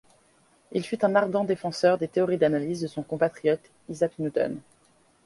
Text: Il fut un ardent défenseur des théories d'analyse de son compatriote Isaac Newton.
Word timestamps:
Il 0.71 0.83
fut 0.83 1.05
un 1.05 1.13
ardent 1.13 1.43
défenseur 1.43 1.99
des 1.99 2.07
théories 2.07 2.39
d'analyse 2.39 2.81
de 2.81 2.87
son 2.87 3.03
compatriote 3.03 3.61
Isaac 3.87 4.17
Newton. 4.17 4.59